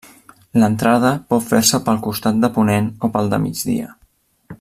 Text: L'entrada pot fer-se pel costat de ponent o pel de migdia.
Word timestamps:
L'entrada 0.61 1.11
pot 1.33 1.45
fer-se 1.49 1.81
pel 1.89 2.01
costat 2.07 2.39
de 2.45 2.51
ponent 2.59 2.91
o 3.09 3.11
pel 3.19 3.31
de 3.35 3.41
migdia. 3.45 3.93